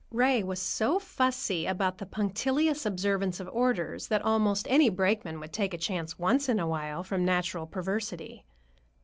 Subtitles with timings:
[0.09, 5.53] Ray was so fussy about the punctilious observance of orders that almost any brakeman would
[5.53, 8.43] take a chance once in a while, from natural perversity.